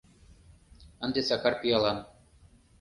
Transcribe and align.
Ынде 1.03 1.21
Сакар 1.27 1.55
пиалан. 1.61 1.97